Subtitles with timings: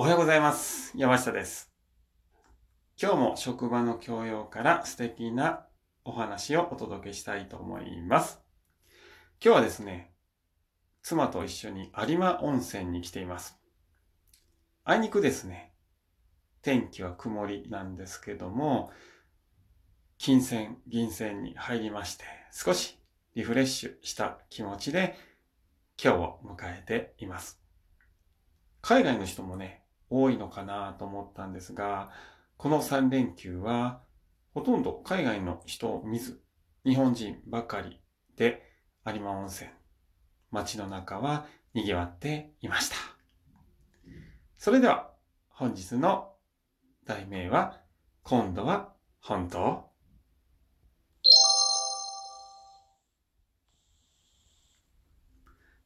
[0.00, 0.92] おはようございます。
[0.96, 1.72] 山下です。
[3.02, 5.66] 今日も職場の教養から素敵な
[6.04, 8.40] お話をお届けしたいと思います。
[9.44, 10.12] 今日はですね、
[11.02, 13.58] 妻と一緒に有馬温泉に来ています。
[14.84, 15.72] あいにくですね、
[16.62, 18.92] 天気は曇りなんですけども、
[20.16, 23.00] 金銭、銀銭に入りまして、少し
[23.34, 25.16] リフレッシュした気持ちで
[26.00, 27.60] 今日を迎えています。
[28.80, 32.10] 海外の人もね、多いのかなと思ったんですが、
[32.56, 34.00] この3連休は
[34.54, 36.42] ほとんど海外の人を見ず、
[36.84, 38.00] 日本人ばかり
[38.36, 38.62] で
[39.06, 39.70] 有馬温泉、
[40.50, 42.96] 街の中は賑わっていました。
[44.56, 45.10] それでは
[45.48, 46.32] 本日の
[47.04, 47.80] 題名は、
[48.22, 49.88] 今度は本当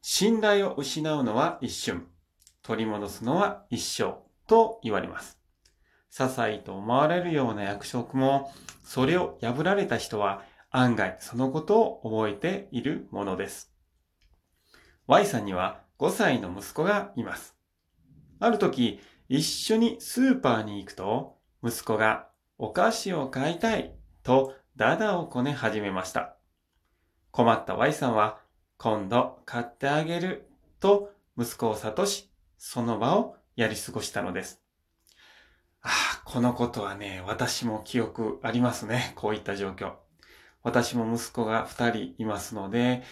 [0.00, 2.11] 信頼を失うのは一瞬。
[2.62, 5.38] 取り戻すのは一生と言われます。
[6.12, 8.52] 些細と思われるような役職も、
[8.84, 13.72] それを破られた人は案外そのことを覚えているものです。
[15.06, 17.56] Y さんには5歳の息子がいます。
[18.40, 26.36] ある時、一緒にスーパーに行くと、息子がお菓子を買いたいとダダをこね始めました。
[27.30, 28.40] 困った Y さんは、
[28.78, 30.48] 今度買ってあげる
[30.80, 32.31] と息子を諭し、
[32.64, 34.62] その場をやり過ごしたのです。
[35.82, 39.14] ああ、このことはね、私も記憶ありますね。
[39.16, 39.94] こういった状況。
[40.62, 43.02] 私も息子が二人いますので、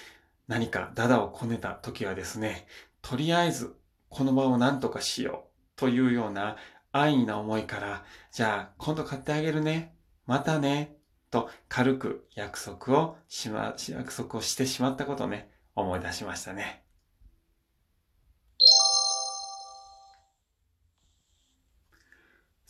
[0.46, 2.68] 何かダダをこねた時はですね、
[3.02, 3.74] とりあえず
[4.08, 6.56] この場を何とかしようというような
[6.92, 9.96] 安易な思いから、じゃあ今度買ってあげるね。
[10.26, 10.96] またね。
[11.28, 16.84] と軽く約束をしま、約束をしてしまったことをね、思い出しましたね。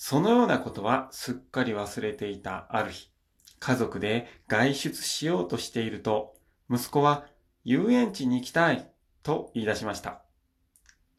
[0.03, 3.13] そのようなことはすっかり忘れていたある日、
[3.59, 6.33] 家族で外出しようとしていると、
[6.71, 7.27] 息子は
[7.65, 8.91] 遊園地に行きたい
[9.23, 10.23] と言い出しました。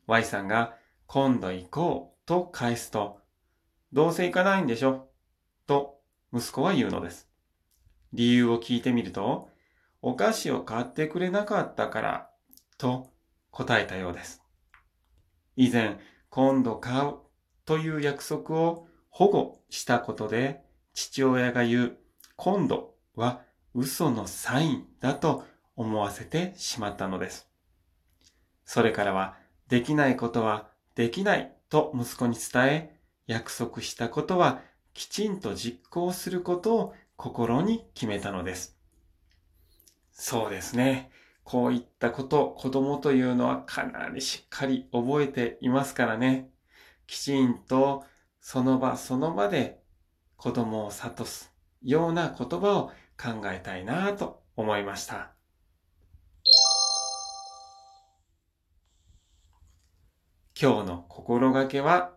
[0.08, 0.74] Y さんが
[1.06, 3.20] 今度行こうと返すと、
[3.94, 5.12] どうせ行かないんでしょ
[5.68, 6.00] と
[6.34, 7.30] 息子は言うのです。
[8.14, 9.50] 理由を聞いてみると、
[10.02, 12.30] お菓子を買ってくれなかったから
[12.80, 13.12] と
[13.52, 14.42] 答えたようです。
[15.56, 16.00] 以前、
[16.32, 17.18] 今度買う
[17.72, 20.62] という約束を保護したことで、
[20.94, 21.98] 父親が言う
[22.36, 23.44] 今度は
[23.74, 25.46] 嘘のサインだと
[25.78, 27.48] 思わせてしまったのです。
[28.66, 29.38] それからは、
[29.70, 34.60] できないことはできないと息子に伝え、約束したことは
[34.94, 38.78] きちんと実行することを心に決めたのです。
[40.12, 41.10] そうですね。
[41.46, 46.52] こういったこと、子供というのはかなりしっかり覚えていますからね。
[47.12, 48.06] きちんと
[48.40, 49.82] その場その場で
[50.38, 52.88] 子供を諭すような言葉を
[53.22, 55.34] 考えたいなと思いました。
[60.60, 62.14] 今日の心がけは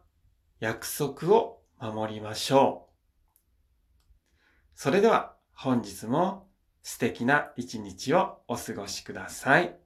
[0.60, 2.92] 約束を守りましょう。
[4.76, 6.46] それでは本日も
[6.84, 9.83] 素敵な一日をお過ごしください。